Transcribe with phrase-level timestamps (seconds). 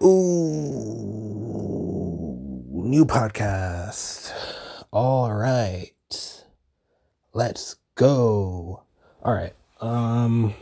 [0.00, 0.06] Ooh,
[2.70, 4.32] new podcast.
[4.92, 5.92] All right.
[7.32, 8.84] Let's go.
[9.24, 9.54] All right.
[9.80, 10.54] Um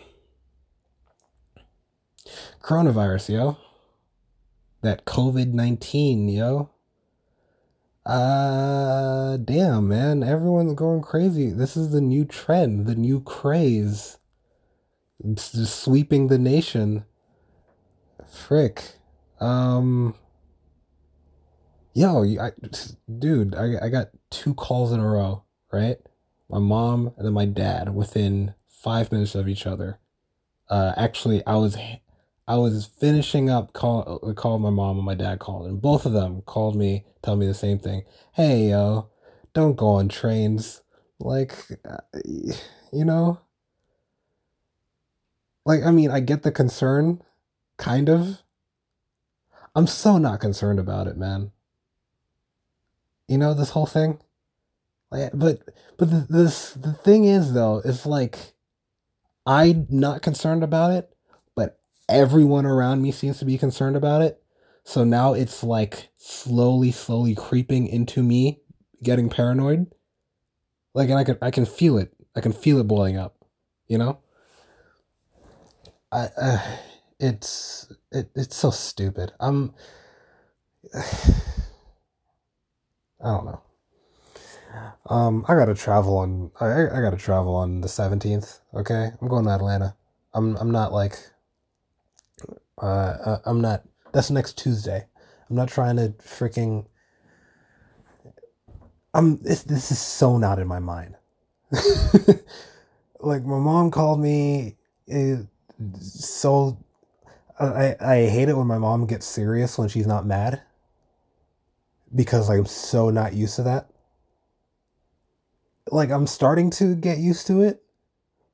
[2.63, 3.59] coronavirus, yo.
[4.81, 6.71] That COVID-19, yo.
[8.07, 10.23] Uh damn, man.
[10.23, 11.51] Everyone's going crazy.
[11.51, 14.17] This is the new trend, the new craze.
[15.23, 17.05] It's just sweeping the nation.
[18.27, 18.96] Frick.
[19.41, 20.15] Um,
[21.95, 22.51] yo, I,
[23.19, 25.97] dude, I, I got two calls in a row, right?
[26.49, 29.99] My mom and then my dad within five minutes of each other.
[30.69, 31.77] Uh, actually, I was,
[32.49, 36.13] I was finishing up call, call my mom and my dad called, and both of
[36.13, 38.03] them called me, tell me the same thing.
[38.33, 39.11] Hey, yo,
[39.55, 40.83] don't go on trains.
[41.19, 41.55] Like,
[41.89, 41.99] uh,
[42.93, 43.41] you know,
[45.65, 47.23] like I mean, I get the concern,
[47.79, 48.43] kind of
[49.77, 51.53] I'm so not concerned about it, man.
[53.29, 54.21] You know this whole thing,
[55.11, 55.61] like, but
[55.99, 58.55] but the, this the thing is though, it's like
[59.45, 61.15] I'm not concerned about it,
[61.55, 61.79] but
[62.09, 64.43] everyone around me seems to be concerned about it.
[64.85, 68.61] So now it's like slowly, slowly creeping into me,
[69.03, 69.93] getting paranoid.
[70.95, 72.15] Like, and I can I can feel it.
[72.35, 73.45] I can feel it boiling up.
[73.89, 74.21] You know.
[76.11, 76.29] I.
[76.41, 76.77] Uh,
[77.19, 79.33] it's it, it's so stupid.
[79.41, 79.75] I'm
[80.95, 81.01] I
[83.23, 83.63] don't know.
[85.09, 86.51] Um, I gotta travel on.
[86.61, 88.61] I I gotta travel on the seventeenth.
[88.75, 89.97] Okay, I'm going to Atlanta.
[90.35, 91.19] I'm I'm not like.
[92.81, 93.85] Uh, I'm not.
[94.13, 95.07] That's next Tuesday.
[95.49, 96.87] I'm not trying to freaking.
[99.15, 99.39] I'm.
[99.43, 101.17] This this is so not in my mind.
[103.21, 104.77] like my mom called me.
[105.07, 105.43] It, eh,
[106.01, 106.79] so
[107.59, 110.63] I, I hate it when my mom gets serious when she's not mad
[112.15, 113.91] because I'm so not used to that.
[115.91, 117.83] Like I'm starting to get used to it,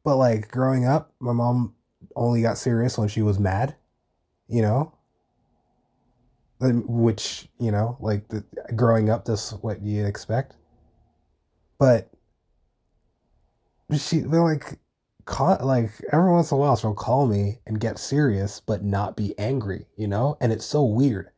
[0.05, 1.75] but like growing up, my mom
[2.15, 3.75] only got serious when she was mad,
[4.49, 4.93] you know?
[6.61, 8.45] Which, you know, like the,
[8.77, 10.55] growing up, that's what you expect.
[11.79, 12.09] But
[13.99, 14.79] she, like,
[15.25, 19.17] call, like every once in a while she'll call me and get serious but not
[19.17, 20.37] be angry you know?
[20.41, 21.31] And it's so weird.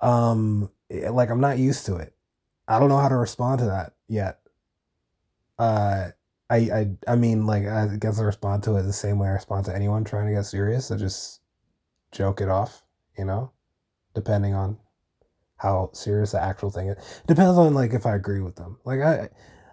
[0.00, 2.14] Um eh, like i'm not used to it.
[2.68, 4.40] I don't know how to respond to that yet.
[5.58, 6.08] Uh
[6.48, 9.32] i i i mean like i guess i respond to it the same way i
[9.32, 10.90] respond to anyone trying to get serious.
[10.90, 11.40] I just
[12.12, 12.82] joke it off
[13.18, 13.52] you know?
[14.14, 14.78] Depending on
[15.56, 17.22] how serious the actual thing is.
[17.26, 18.78] Depends on like if i agree with them.
[18.84, 19.28] Like i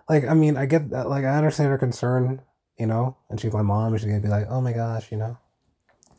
[0.10, 2.42] like i mean i get that like i understand her concern
[2.78, 5.18] you know, and she's my mom, and she's gonna be like, oh my gosh, you
[5.18, 5.38] know.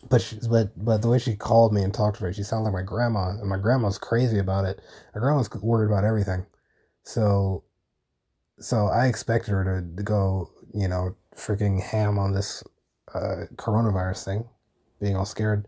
[0.09, 2.65] But she, but but the way she called me and talked to me, she sounded
[2.65, 4.81] like my grandma, and my grandma's crazy about it.
[5.15, 6.47] My grandma's worried about everything,
[7.03, 7.65] so
[8.61, 12.65] so I expected her to, to go, you know, freaking ham on this
[13.15, 14.49] uh, coronavirus thing,
[15.01, 15.67] being all scared.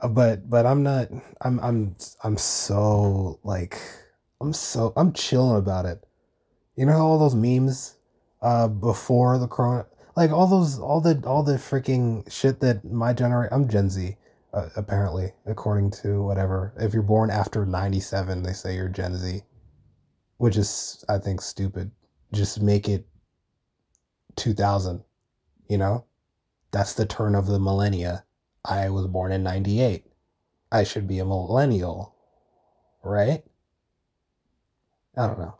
[0.00, 1.08] Uh, but but I'm not.
[1.40, 3.80] I'm I'm I'm so like
[4.40, 6.04] I'm so I'm chilling about it.
[6.76, 7.95] You know how all those memes
[8.46, 9.84] uh, before the corona,
[10.14, 14.16] like all those, all the, all the freaking shit that my generation, I'm Gen Z,
[14.54, 16.72] uh, apparently, according to whatever.
[16.78, 19.42] If you're born after 97, they say you're Gen Z,
[20.36, 21.90] which is, I think, stupid.
[22.32, 23.08] Just make it
[24.36, 25.02] 2000,
[25.68, 26.04] you know?
[26.70, 28.26] That's the turn of the millennia.
[28.64, 30.04] I was born in 98.
[30.70, 32.14] I should be a millennial,
[33.02, 33.42] right?
[35.16, 35.58] I don't know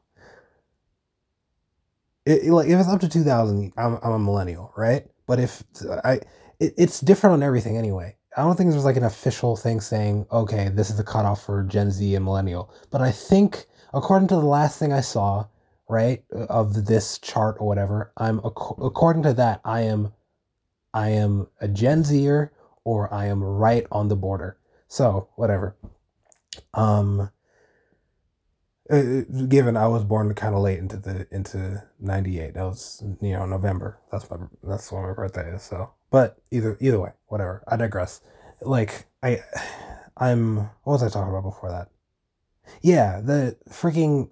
[2.26, 5.06] it, like if it's up to 2000 I'm, I'm a millennial right?
[5.26, 5.62] But if
[6.04, 6.20] i
[6.58, 8.16] it, it's different on everything anyway.
[8.36, 11.62] I don't think there's like an official thing saying okay this is the cutoff for
[11.62, 12.72] gen z and millennial.
[12.90, 15.46] But i think according to the last thing i saw
[15.88, 20.12] right of this chart or whatever i'm according to that i am
[20.92, 22.52] i am a gen zer
[22.84, 24.58] or i am right on the border.
[24.88, 25.76] So whatever.
[26.74, 27.30] Um
[28.90, 33.32] uh, given I was born kind of late into the into '98, that was you
[33.32, 34.00] know November.
[34.12, 35.62] That's my that's when my birthday is.
[35.62, 37.64] So, but either either way, whatever.
[37.66, 38.20] I digress.
[38.62, 39.40] Like I,
[40.16, 41.88] I'm what was I talking about before that?
[42.82, 44.30] Yeah, the freaking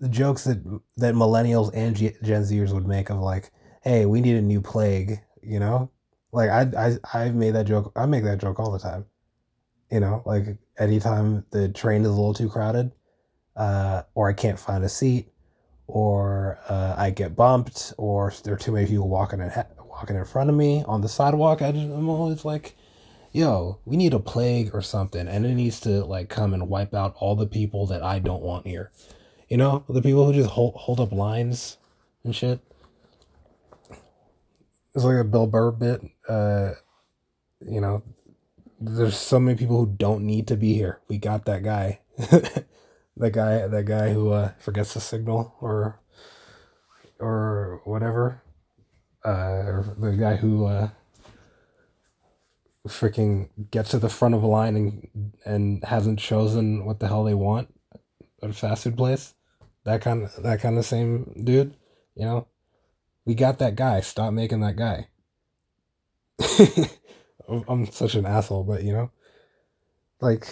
[0.00, 0.62] the jokes that
[0.96, 3.50] that millennials and Gen Zers would make of like,
[3.82, 5.20] hey, we need a new plague.
[5.42, 5.90] You know,
[6.30, 7.92] like I I I've made that joke.
[7.96, 9.06] I make that joke all the time.
[9.90, 12.92] You know, like anytime the train is a little too crowded
[13.58, 15.28] uh, or I can't find a seat,
[15.88, 20.24] or uh, I get bumped, or there are too many people walking in walking in
[20.24, 21.60] front of me on the sidewalk.
[21.60, 22.76] I just, I'm always like,
[23.32, 26.94] yo, we need a plague or something, and it needs to like come and wipe
[26.94, 28.92] out all the people that I don't want here.
[29.48, 31.78] You know, the people who just hold hold up lines
[32.22, 32.60] and shit.
[34.94, 36.02] It's like a Bill Burr bit.
[36.28, 36.72] Uh,
[37.60, 38.02] you know,
[38.80, 41.00] there's so many people who don't need to be here.
[41.08, 42.00] We got that guy.
[43.18, 46.00] that guy that guy who uh, forgets the signal or
[47.18, 48.42] or whatever.
[49.24, 50.88] Uh, the guy who uh,
[52.86, 55.08] freaking gets to the front of a line and
[55.44, 57.74] and hasn't chosen what the hell they want
[58.42, 59.34] at a fast food place.
[59.84, 61.74] That kind of that kind of same dude,
[62.14, 62.46] you know.
[63.24, 64.00] We got that guy.
[64.00, 65.08] Stop making that guy.
[67.68, 69.10] I'm such an asshole, but you know,
[70.20, 70.46] like,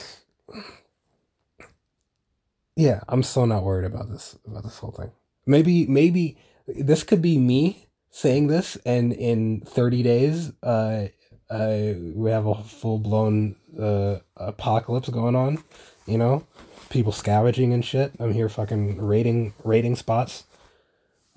[2.76, 5.12] yeah, I'm so not worried about this about this whole thing.
[5.46, 6.38] Maybe maybe
[6.68, 11.08] this could be me saying this, and in 30 days, uh,
[11.50, 15.62] uh, we have a full blown uh apocalypse going on.
[16.06, 16.46] You know,
[16.90, 18.12] people scavenging and shit.
[18.20, 20.44] I'm here fucking raiding raiding spots.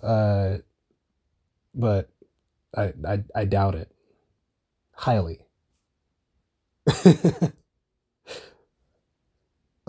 [0.02, 0.58] Uh,
[1.76, 2.10] but
[2.76, 3.92] I I I doubt it
[4.94, 5.46] highly.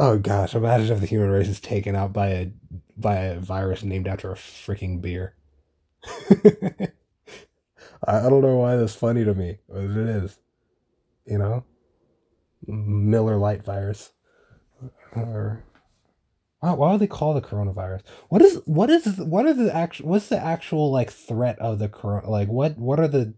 [0.00, 2.50] oh gosh, imagine if the human race is taken out by a
[2.96, 5.34] by a virus named after a freaking beer.
[8.06, 10.38] I, don't know why that's funny to me, but it is.
[11.26, 11.64] You know?
[12.66, 14.12] Miller Lite virus.
[15.14, 15.64] Or
[16.60, 18.02] why, why would they call the coronavirus?
[18.28, 21.88] What is what is what are the actual what's the actual like threat of the
[21.88, 23.34] corona like what what are the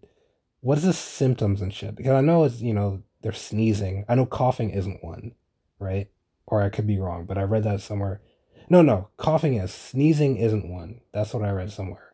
[0.60, 1.96] what is the symptoms and shit?
[1.96, 4.04] Because I know it's you know they're sneezing.
[4.08, 5.32] I know coughing isn't one,
[5.80, 6.08] right?
[6.52, 8.20] Or I could be wrong, but I read that somewhere.
[8.68, 9.72] No, no, coughing is.
[9.72, 11.00] Sneezing isn't one.
[11.10, 12.12] That's what I read somewhere.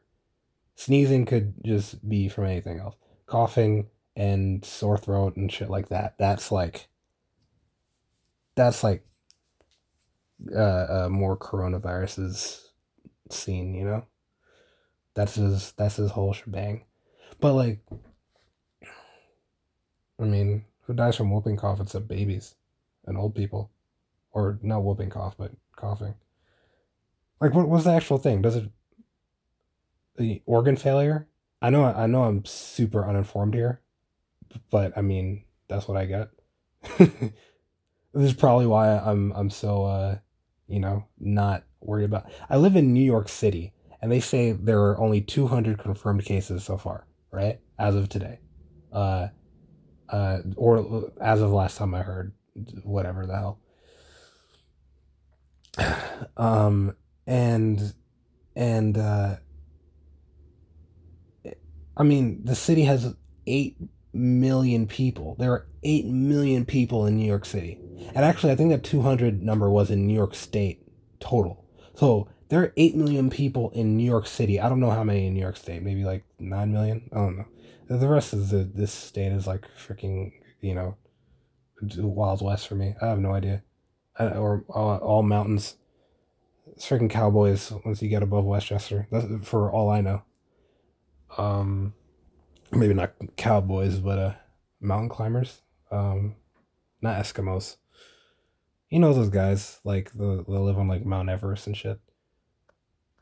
[0.76, 2.94] Sneezing could just be from anything else.
[3.26, 6.18] Coughing and sore throat and shit like that.
[6.18, 6.86] That's like
[8.54, 9.04] that's like
[10.54, 12.60] uh, uh more coronaviruses
[13.30, 14.06] seen, you know?
[15.14, 16.84] That's his that's his whole shebang.
[17.40, 17.80] But like
[20.20, 22.54] I mean, who dies from whooping cough except babies
[23.04, 23.72] and old people?
[24.38, 26.14] Or not whooping cough, but coughing.
[27.40, 28.40] Like, what was the actual thing?
[28.40, 28.70] Does it
[30.16, 31.26] the organ failure?
[31.60, 33.80] I know, I know, I'm super uninformed here,
[34.70, 36.28] but I mean, that's what I get.
[36.98, 37.32] this
[38.14, 40.18] is probably why I'm I'm so uh,
[40.68, 42.30] you know not worried about.
[42.48, 46.62] I live in New York City, and they say there are only 200 confirmed cases
[46.62, 48.38] so far, right, as of today.
[48.92, 49.28] Uh,
[50.08, 52.32] uh, or as of last time I heard,
[52.84, 53.58] whatever the hell.
[56.36, 56.94] Um,
[57.26, 57.94] and
[58.54, 59.36] and uh,
[61.96, 63.14] I mean, the city has
[63.46, 63.76] eight
[64.12, 65.36] million people.
[65.38, 67.78] There are eight million people in New York City,
[68.14, 70.86] and actually, I think that two hundred number was in New York State
[71.20, 71.64] total.
[71.94, 74.60] So there are eight million people in New York City.
[74.60, 75.82] I don't know how many in New York State.
[75.82, 77.08] Maybe like nine million.
[77.12, 77.46] I don't know.
[77.88, 80.96] The rest of the this state is like freaking, you know,
[81.96, 82.94] Wild West for me.
[83.02, 83.62] I have no idea.
[84.18, 85.76] I, or all, all mountains.
[86.72, 89.08] It's freaking cowboys once you get above Westchester.
[89.10, 90.22] That's for all I know.
[91.36, 91.94] Um,
[92.70, 94.34] maybe not cowboys, but uh,
[94.80, 95.62] mountain climbers.
[95.90, 96.36] Um,
[97.00, 97.76] not Eskimos.
[98.90, 102.00] You know those guys like the they live on like Mount Everest and shit.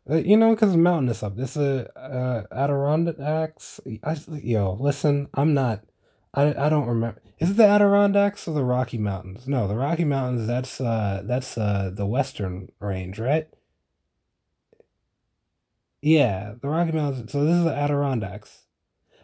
[0.09, 1.37] Uh, you know, because mountainous up.
[1.37, 3.81] This is uh, Adirondacks.
[4.05, 5.83] I, yo, listen, I'm not.
[6.37, 7.21] I, I don't remember.
[7.38, 9.49] Is it the Adirondacks or the Rocky Mountains?
[9.49, 10.47] No, the Rocky Mountains.
[10.47, 13.49] That's uh that's uh the Western Range, right?
[16.02, 17.33] Yeah, the Rocky Mountains.
[17.33, 18.64] So this is the Adirondacks.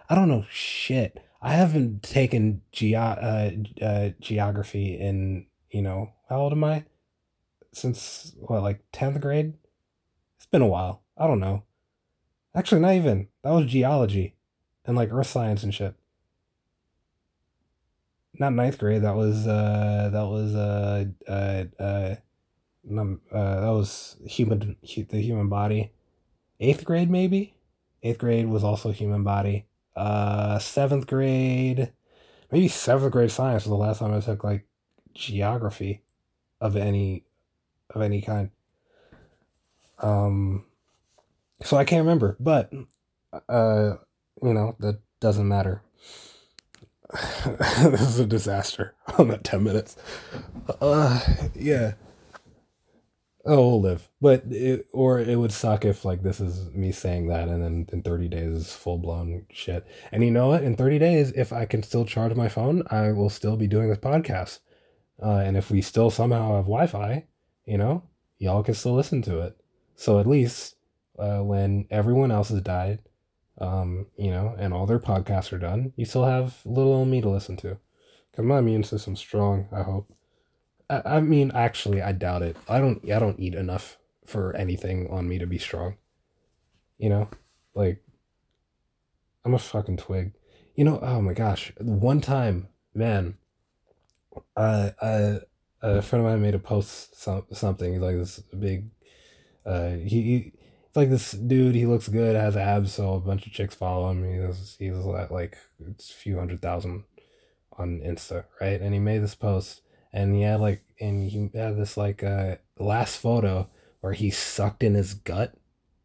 [0.08, 1.20] I don't know shit.
[1.42, 3.50] I haven't taken ge- uh,
[3.82, 6.84] uh, geography in you know how old am I?
[7.72, 9.54] Since what like tenth grade
[10.36, 11.02] It's been a while.
[11.16, 11.64] I don't know.
[12.54, 13.28] Actually, not even.
[13.42, 14.36] That was geology
[14.84, 15.94] and like earth science and shit.
[18.38, 19.02] Not ninth grade.
[19.02, 22.16] That was uh that was uh uh uh,
[22.84, 25.92] num, uh that was human the human body.
[26.60, 27.54] Eighth grade maybe.
[28.02, 29.66] Eighth grade was also human body.
[29.96, 31.92] Uh, seventh grade,
[32.52, 34.66] maybe seventh grade science was the last time I took like
[35.14, 36.02] geography
[36.60, 37.24] of any
[37.90, 38.50] of any kind.
[39.98, 40.64] Um,
[41.64, 42.72] so I can't remember, but
[43.48, 43.94] uh,
[44.42, 45.82] you know that doesn't matter.
[47.46, 49.96] this is a disaster on that ten minutes.
[50.80, 51.20] Uh,
[51.54, 51.94] yeah.
[53.44, 54.08] Oh, we'll live.
[54.20, 57.88] But it, or it would suck if like this is me saying that and then
[57.92, 59.84] in 30 days is full blown shit.
[60.12, 60.62] And you know what?
[60.62, 63.88] In 30 days, if I can still charge my phone, I will still be doing
[63.88, 64.60] this podcast.
[65.20, 67.26] Uh, and if we still somehow have Wi-Fi,
[67.66, 68.04] you know,
[68.38, 69.56] y'all can still listen to it.
[69.96, 70.76] So at least
[71.18, 73.00] uh, when everyone else has died,
[73.58, 77.20] um, you know, and all their podcasts are done, you still have little old me
[77.20, 77.78] to listen to.
[78.34, 79.68] Cause my immune system's strong.
[79.70, 80.10] I hope.
[80.88, 82.56] I, I mean, actually, I doubt it.
[82.68, 83.04] I don't.
[83.10, 85.96] I don't eat enough for anything on me to be strong.
[86.96, 87.28] You know,
[87.74, 88.02] like
[89.44, 90.32] I'm a fucking twig.
[90.74, 90.98] You know.
[91.02, 91.72] Oh my gosh.
[91.78, 93.36] One time, man.
[94.56, 94.90] Uh,
[95.82, 98.90] a friend of mine made a post some something like this big.
[99.66, 100.52] Uh, he
[100.92, 101.74] it's like this dude.
[101.74, 104.24] He looks good, has abs, so a bunch of chicks follow him.
[104.24, 105.56] He's he's at like
[105.88, 107.04] it's a few hundred thousand
[107.78, 108.78] on Insta, right?
[108.78, 109.80] And he made this post
[110.12, 113.68] and he had like and he had this like uh last photo
[114.00, 115.54] where he sucked in his gut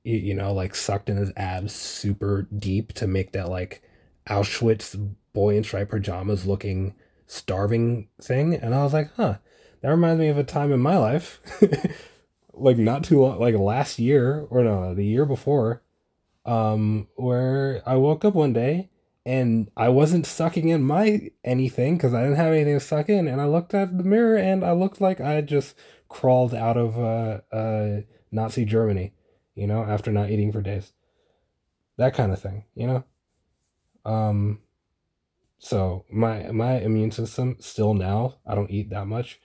[0.04, 3.82] you, you know like sucked in his abs super deep to make that like
[4.30, 6.94] auschwitz boy in striped pajamas looking
[7.26, 9.36] starving thing and i was like huh
[9.82, 11.42] that reminds me of a time in my life
[12.60, 15.82] like not too long like last year or no the year before
[16.46, 18.90] um where i woke up one day
[19.28, 23.28] and I wasn't sucking in my anything because I didn't have anything to suck in.
[23.28, 25.76] And I looked at the mirror and I looked like I had just
[26.08, 29.12] crawled out of uh, uh, Nazi Germany,
[29.54, 30.94] you know, after not eating for days.
[31.98, 33.04] That kind of thing, you know.
[34.06, 34.62] Um,
[35.58, 39.42] so my my immune system still now I don't eat that much.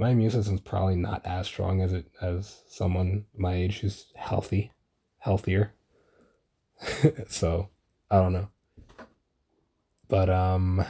[0.00, 4.72] My immune system's probably not as strong as it as someone my age who's healthy,
[5.18, 5.74] healthier.
[7.28, 7.68] so
[8.10, 8.48] I don't know.
[10.08, 10.82] But um,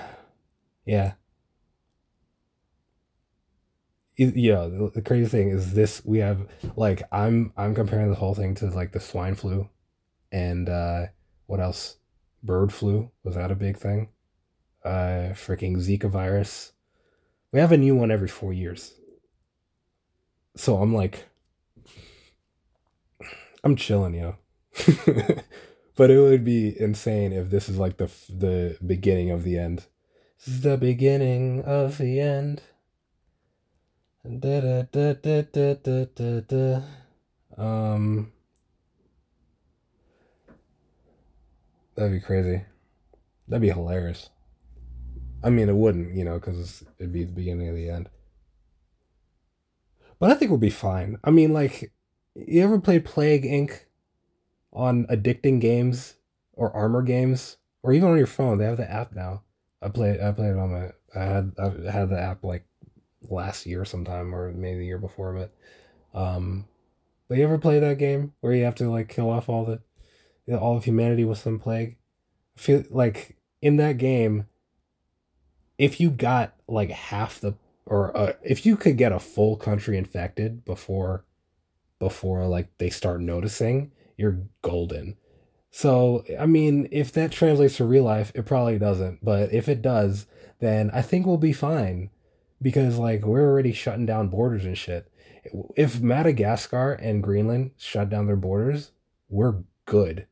[0.87, 1.15] yeah.
[4.17, 8.55] Yeah, the, crazy thing is this we have like I'm I'm comparing the whole thing
[8.57, 9.69] to like the swine flu
[10.31, 11.07] and uh
[11.47, 11.97] what else?
[12.45, 14.11] Bird flu, was that a big thing?
[14.85, 16.71] Uh freaking Zika virus.
[17.51, 18.95] We have a new one every 4 years.
[20.57, 21.27] So I'm like
[23.63, 24.37] I'm chilling, yo.
[25.97, 29.87] but it would be insane if this is like the the beginning of the end.
[30.39, 32.63] This is the beginning of the end.
[34.25, 36.83] Da, da, da, da, da, da, da, da.
[37.57, 38.33] Um,
[41.95, 42.63] that'd be crazy.
[43.49, 44.31] That'd be hilarious.
[45.43, 48.09] I mean, it wouldn't, you know, because it'd be the beginning of the end.
[50.21, 51.19] But I think we'll be fine.
[51.25, 51.93] I mean, like,
[52.37, 53.81] you ever played Plague Inc?
[54.73, 56.15] on addicting games
[56.53, 58.59] or armor games or even on your phone.
[58.59, 59.43] They have the app now.
[59.83, 62.65] I played I played it on my I had I had the app like
[63.23, 65.33] last year sometime or maybe the year before,
[66.13, 66.67] but um
[67.29, 69.81] but you ever play that game where you have to like kill off all the
[70.57, 71.97] all of humanity with some plague?
[72.57, 74.47] Feel like in that game
[75.79, 77.55] if you got like half the
[77.91, 81.27] or uh, if you could get a full country infected before
[81.99, 85.17] before like they start noticing you're golden.
[85.71, 89.25] So, I mean, if that translates to real life, it probably doesn't.
[89.25, 90.27] But if it does,
[90.59, 92.11] then I think we'll be fine
[92.61, 95.11] because, like, we're already shutting down borders and shit.
[95.77, 98.91] If Madagascar and Greenland shut down their borders,
[99.29, 100.27] we're good.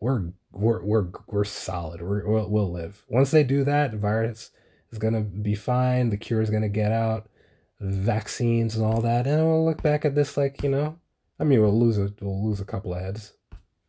[0.00, 2.02] We're we're we're we're solid.
[2.02, 3.04] We're, we'll, we'll live.
[3.08, 4.50] Once they do that, virus
[4.90, 6.10] is gonna be fine.
[6.10, 7.28] The cure is gonna get out,
[7.80, 10.98] vaccines and all that, and we'll look back at this like you know
[11.38, 13.34] I mean, we'll lose a we'll lose a couple of heads,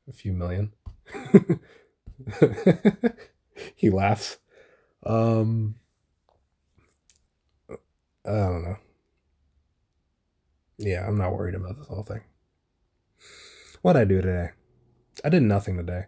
[0.08, 0.74] a few million.
[3.76, 4.38] he laughs.
[5.06, 5.76] Um,
[7.70, 7.76] I
[8.26, 8.78] don't know.
[10.78, 12.22] Yeah, I'm not worried about this whole thing.
[13.82, 14.50] What I do today?
[15.24, 16.08] I did nothing today.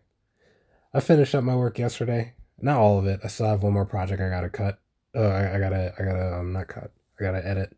[0.93, 2.33] I finished up my work yesterday.
[2.61, 3.19] Not all of it.
[3.23, 4.79] I still have one more project I gotta cut.
[5.15, 6.91] Uh, I, I gotta, I gotta, um, not cut.
[7.19, 7.77] I gotta edit.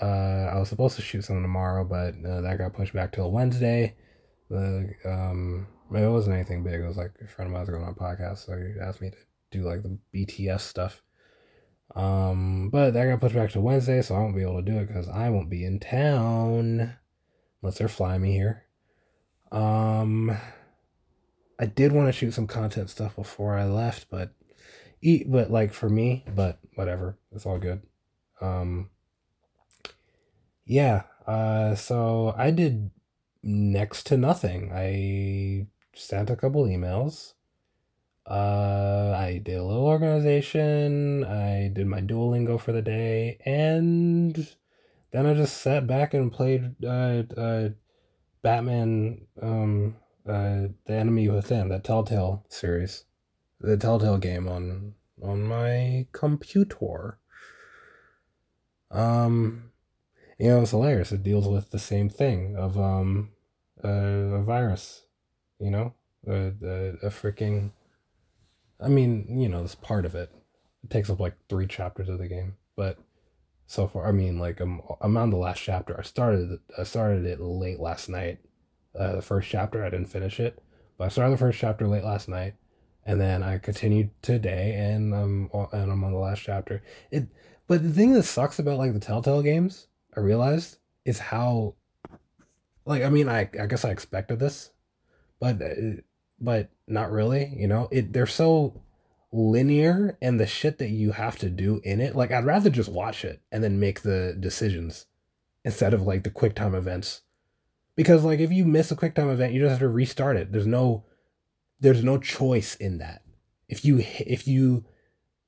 [0.00, 3.30] Uh, I was supposed to shoot something tomorrow, but uh, that got pushed back till
[3.30, 3.96] Wednesday.
[4.50, 6.80] The um, it wasn't anything big.
[6.80, 9.00] It was like a friend of mine was going on a podcast, so he asked
[9.00, 9.16] me to
[9.50, 11.02] do like the BTS stuff.
[11.94, 14.78] Um, but that got pushed back to Wednesday, so I won't be able to do
[14.78, 16.96] it because I won't be in town
[17.62, 18.64] unless they're flying me here.
[19.52, 20.36] Um,
[21.58, 24.32] I did want to shoot some content stuff before I left, but
[25.00, 27.82] eat, but like for me, but whatever, it's all good.
[28.40, 28.90] Um,
[30.64, 31.04] yeah.
[31.26, 32.90] Uh, so I did
[33.42, 34.70] next to nothing.
[34.72, 37.32] I sent a couple emails.
[38.28, 41.24] Uh, I did a little organization.
[41.24, 44.48] I did my Duolingo for the day, and
[45.12, 47.68] then I just sat back and played uh, uh,
[48.42, 49.96] Batman, um,
[50.28, 53.04] uh, The Enemy Within, the Telltale series,
[53.60, 57.18] the Telltale game on on my computer.
[58.90, 59.70] Um,
[60.38, 61.12] you know, it's hilarious.
[61.12, 63.30] It deals with the same thing of um,
[63.82, 65.04] uh, a virus,
[65.58, 65.94] you know,
[66.26, 67.72] a, a, a freaking.
[68.80, 70.30] I mean, you know, it's part of it.
[70.84, 72.98] It takes up like three chapters of the game, but
[73.66, 75.98] so far, I mean, like I'm I'm on the last chapter.
[75.98, 78.38] I started I started it late last night.
[78.98, 80.62] Uh, the first chapter, I didn't finish it,
[80.96, 82.54] but I started the first chapter late last night,
[83.04, 86.82] and then I continued today, and I'm and I'm on the last chapter.
[87.10, 87.28] It,
[87.66, 91.74] but the thing that sucks about like the Telltale games, I realized, is how,
[92.84, 94.70] like, I mean, I I guess I expected this,
[95.40, 96.00] but uh,
[96.40, 97.52] but not really.
[97.56, 98.82] You know, it they're so
[99.32, 102.16] linear and the shit that you have to do in it.
[102.16, 105.06] Like, I'd rather just watch it and then make the decisions
[105.64, 107.22] instead of like the quick time events.
[107.96, 110.52] Because like if you miss a quick time event, you just have to restart it.
[110.52, 111.04] There's no
[111.80, 113.22] there's no choice in that.
[113.68, 114.84] If you if you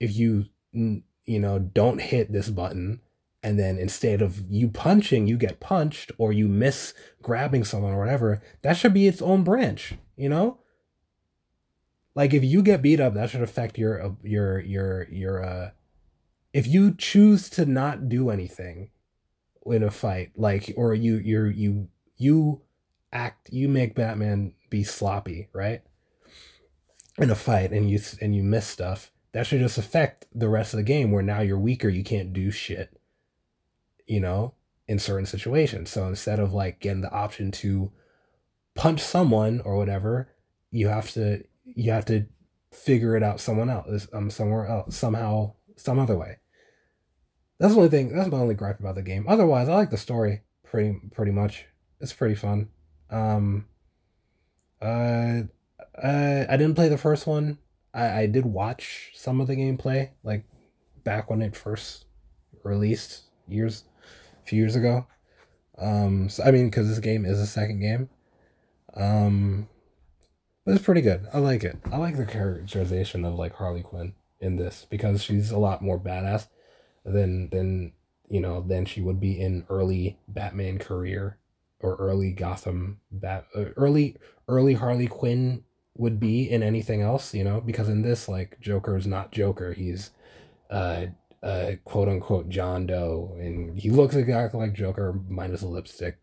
[0.00, 3.00] if you you know don't hit this button
[3.42, 7.98] and then instead of you punching you get punched or you miss grabbing someone or
[7.98, 10.58] whatever, that should be its own branch, you know?
[12.14, 15.70] Like if you get beat up, that should affect your uh, your your your uh
[16.52, 18.90] if you choose to not do anything
[19.66, 22.62] in a fight, like or you you you you
[23.12, 25.82] act you make Batman be sloppy, right?
[27.16, 30.74] In a fight and you and you miss stuff, that should just affect the rest
[30.74, 33.00] of the game where now you're weaker, you can't do shit.
[34.06, 34.54] You know,
[34.86, 35.90] in certain situations.
[35.90, 37.92] So instead of like getting the option to
[38.74, 40.30] punch someone or whatever,
[40.70, 42.26] you have to you have to
[42.72, 46.36] figure it out someone else um somewhere else somehow some other way
[47.58, 49.96] that's the only thing that's my only gripe about the game otherwise i like the
[49.96, 51.64] story pretty pretty much
[52.00, 52.68] it's pretty fun.
[53.10, 53.66] Um
[54.80, 55.42] uh,
[56.00, 57.58] uh i didn't play the first one.
[57.92, 60.44] I i did watch some of the gameplay like
[61.04, 62.04] back when it first
[62.62, 63.84] released years
[64.42, 65.06] a few years ago.
[65.78, 68.08] Um so i mean because this game is a second game.
[68.94, 69.68] Um
[70.64, 71.26] but it's pretty good.
[71.32, 71.78] I like it.
[71.90, 75.98] I like the characterization of like Harley Quinn in this because she's a lot more
[75.98, 76.46] badass
[77.06, 77.92] than than
[78.28, 81.38] you know than she would be in early Batman career
[81.80, 84.16] or early Gotham bat uh, early
[84.48, 85.64] early Harley Quinn
[85.96, 89.72] would be in anything else, you know, because in this like Joker is not Joker.
[89.72, 90.10] He's
[90.70, 91.06] uh
[91.42, 93.36] uh quote unquote John Doe.
[93.38, 96.18] And he looks exactly like Joker minus a lipstick.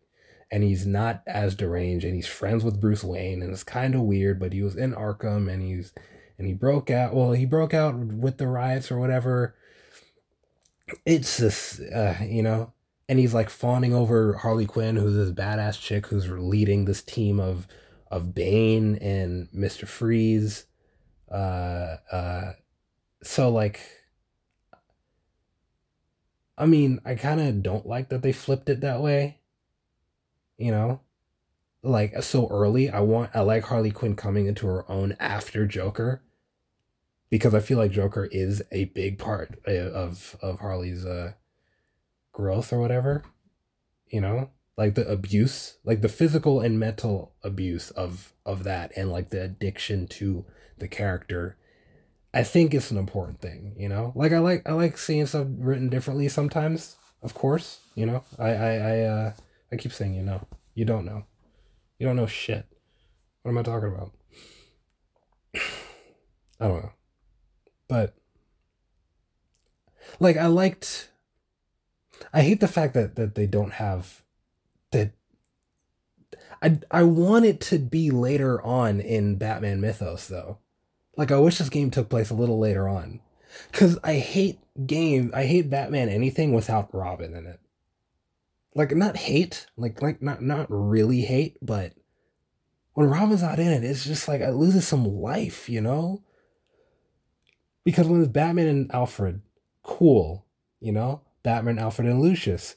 [0.50, 2.04] And he's not as deranged.
[2.04, 3.42] And he's friends with Bruce Wayne.
[3.42, 5.92] And it's kind of weird but he was in Arkham and he's
[6.38, 9.54] and he broke out well he broke out with the riots or whatever.
[11.04, 12.72] It's just uh, you know
[13.08, 17.40] and he's like fawning over Harley Quinn who's this badass chick who's leading this team
[17.40, 17.66] of
[18.10, 19.86] of Bane and Mr.
[19.86, 20.66] Freeze
[21.30, 22.52] uh uh
[23.22, 23.80] so like
[26.58, 29.38] I mean I kind of don't like that they flipped it that way
[30.58, 31.00] you know
[31.82, 36.22] like so early i want i like harley quinn coming into her own after joker
[37.30, 41.32] because i feel like joker is a big part uh, of of harley's uh
[42.36, 43.22] growth or whatever
[44.12, 49.10] you know like the abuse like the physical and mental abuse of of that and
[49.10, 50.44] like the addiction to
[50.76, 51.56] the character
[52.34, 55.46] i think it's an important thing you know like i like i like seeing stuff
[55.58, 59.32] written differently sometimes of course you know i i i uh
[59.72, 60.46] I keep saying you know.
[60.74, 61.24] You don't know.
[61.98, 62.66] You don't know shit.
[63.42, 64.12] What am I talking about?
[66.60, 66.92] I don't know.
[67.88, 68.14] But
[70.20, 71.10] like I liked
[72.32, 74.22] I hate the fact that that they don't have
[74.92, 75.12] that
[76.62, 80.58] I I want it to be later on in Batman mythos though.
[81.16, 83.20] Like I wish this game took place a little later on.
[83.72, 87.60] Cuz I hate game I hate Batman anything without Robin in it
[88.76, 91.94] like not hate, like like not not really hate, but
[92.92, 96.22] when Robin's not in it, it's just like it loses some life, you know?
[97.84, 99.40] Because when it's Batman and Alfred,
[99.82, 100.44] cool,
[100.78, 101.22] you know?
[101.46, 102.74] Batman, Alfred, and Lucius,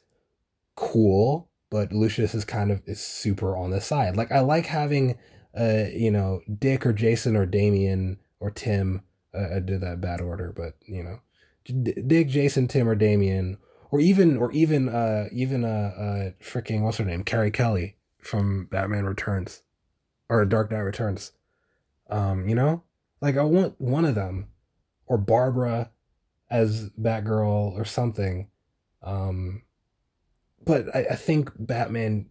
[0.76, 4.16] cool, but Lucius is kind of is super on the side.
[4.16, 5.18] Like I like having
[5.60, 9.02] uh, you know, Dick or Jason or Damian or Tim.
[9.34, 11.20] Uh, I did that bad order, but you know,
[12.06, 13.58] Dick, Jason, Tim, or Damian
[13.92, 18.66] or even or even uh even uh uh freaking what's her name carrie kelly from
[18.66, 19.64] batman returns
[20.30, 21.32] or dark knight returns
[22.10, 22.84] um you know
[23.22, 24.48] like i want one of them
[25.08, 25.90] or barbara
[26.50, 28.49] as batgirl or something
[29.04, 29.64] um
[30.66, 32.28] but I, I think Batman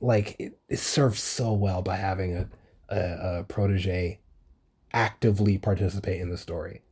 [0.00, 2.48] like it, it serves so well by having a,
[2.88, 4.20] a, a protege
[4.92, 6.82] actively participate in the story.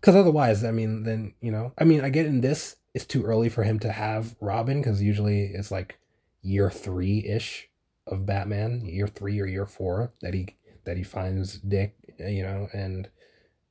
[0.00, 2.76] Because otherwise, I mean, then you know, I mean, I get in this.
[2.94, 5.98] It's too early for him to have Robin because usually it's like
[6.42, 7.68] year three ish
[8.06, 12.68] of Batman, year three or year four that he that he finds Dick, you know,
[12.72, 13.08] and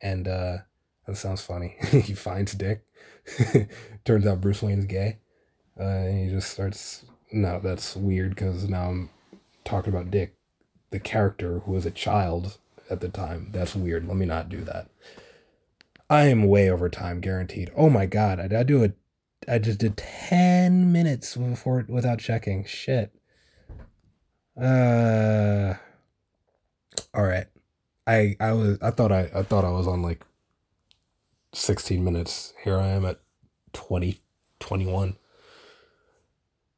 [0.02, 0.58] and uh
[1.06, 1.76] that sounds funny.
[1.92, 2.86] he finds Dick.
[4.06, 5.20] Turns out Bruce Wayne's gay.
[5.80, 7.06] Uh, and he just starts.
[7.32, 9.10] No, that's weird because now I'm
[9.64, 10.36] talking about Dick,
[10.92, 12.58] the character who was a child
[12.90, 13.50] at the time.
[13.52, 14.08] That's weird.
[14.08, 14.90] Let me not do that.
[16.10, 17.72] I am way over time, guaranteed.
[17.76, 18.92] Oh my god, I, I do a,
[19.52, 22.64] I just did ten minutes before without checking.
[22.66, 23.12] Shit.
[24.60, 25.74] Uh.
[27.14, 27.48] All right.
[28.08, 30.24] I I was I thought I I thought I was on like
[31.56, 32.54] 16 minutes.
[32.64, 33.20] Here I am at
[33.74, 35.18] 2021.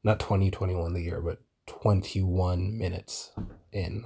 [0.04, 3.32] Not 2021 the year, but 21 minutes
[3.72, 4.04] in.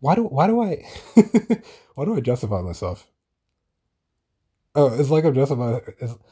[0.01, 0.85] Why do why do I
[1.95, 3.09] why do I justify myself?
[4.73, 5.81] Oh, it's like I'm justifying.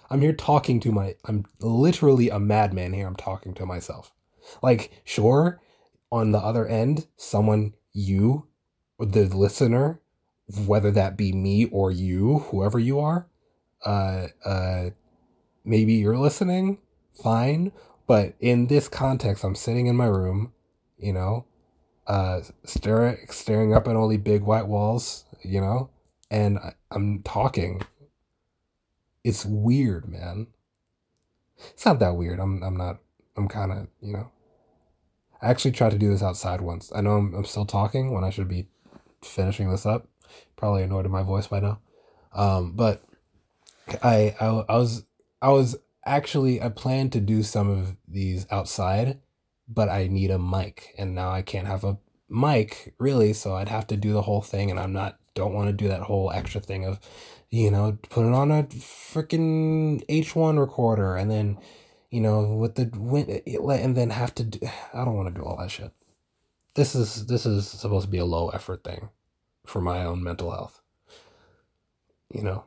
[0.10, 1.15] I'm here talking to my.
[1.26, 3.06] I'm literally a madman here.
[3.06, 4.13] I'm talking to myself.
[4.62, 5.60] Like, sure,
[6.13, 8.47] on the other end, someone you,
[8.97, 10.00] the listener,
[10.66, 13.28] whether that be me or you, whoever you are,
[13.86, 14.90] uh, uh,
[15.66, 16.80] maybe you're listening,
[17.12, 17.72] fine.
[18.08, 20.54] But in this context, I'm sitting in my room,
[20.98, 21.46] you know,
[22.08, 25.90] uh, staring staring up at the big white walls, you know,
[26.32, 27.82] and I, I'm talking.
[29.24, 30.48] It's weird, man.
[31.74, 32.40] It's not that weird.
[32.40, 33.00] I'm I'm not.
[33.36, 34.32] I'm kind of you know.
[35.42, 36.92] I actually tried to do this outside once.
[36.96, 38.68] I know I'm, I'm still talking when I should be
[39.22, 40.08] finishing this up.
[40.56, 41.80] Probably annoyed at my voice by now.
[42.34, 43.04] Um, but
[44.04, 45.06] I, I I was
[45.42, 49.20] I was actually I planned to do some of these outside
[49.68, 51.98] but I need a mic and now I can't have a
[52.30, 55.68] mic really, so I'd have to do the whole thing and I'm not don't want
[55.68, 57.00] to do that whole extra thing of
[57.50, 61.58] you know, put it on a freaking H1 recorder and then
[62.10, 64.60] you know, with the wind, and then have to do,
[64.94, 65.92] I don't want to do all that shit.
[66.76, 69.10] This is this is supposed to be a low effort thing
[69.67, 70.82] for my own mental health.
[72.34, 72.63] You know.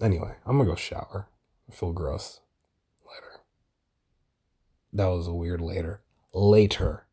[0.00, 1.28] Anyway, I'm to go shower.
[1.70, 2.40] I feel gross.
[3.06, 3.42] Later.
[4.92, 7.06] That was a weird later later.